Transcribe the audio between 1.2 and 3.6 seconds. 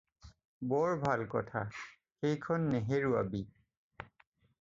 কথা, সেইখন নেহেৰুৱাবি।